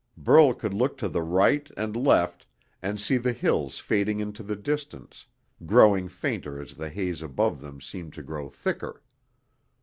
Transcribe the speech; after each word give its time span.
Burl 0.17 0.53
could 0.55 0.73
look 0.73 0.97
to 0.97 1.07
the 1.07 1.21
right 1.21 1.69
and 1.77 1.95
left, 1.95 2.47
and 2.81 2.99
see 2.99 3.17
the 3.17 3.33
hills 3.33 3.77
fading 3.77 4.19
into 4.19 4.41
the 4.41 4.55
distance, 4.55 5.27
growing 5.63 6.07
fainter 6.09 6.59
as 6.59 6.73
the 6.73 6.89
haze 6.89 7.21
above 7.21 7.61
them 7.61 7.79
seemed 7.79 8.13
to 8.13 8.23
grow 8.23 8.49
thicker. 8.49 9.03